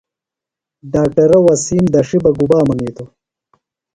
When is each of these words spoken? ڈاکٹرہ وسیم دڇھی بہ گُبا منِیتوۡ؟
ڈاکٹرہ 0.91 1.39
وسیم 1.45 1.83
دڇھی 1.93 2.17
بہ 2.23 2.31
گُبا 2.37 2.59
منِیتوۡ؟ 2.67 3.09